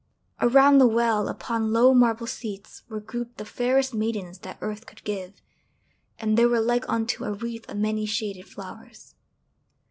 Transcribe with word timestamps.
Around 0.41 0.79
the 0.79 0.87
well, 0.87 1.27
upon 1.27 1.71
low 1.71 1.93
marble 1.93 2.25
seats, 2.25 2.81
were 2.89 2.99
grouped 2.99 3.37
the 3.37 3.45
fairest 3.45 3.93
maidens 3.93 4.39
that 4.39 4.57
earth 4.59 4.87
could 4.87 5.03
give, 5.03 5.43
and 6.17 6.39
they 6.39 6.45
were 6.47 6.59
like 6.59 6.89
unto 6.89 7.23
a 7.23 7.31
wreath 7.33 7.69
of 7.69 7.77
many 7.77 8.07
shaded 8.07 8.47
flowers. 8.47 9.13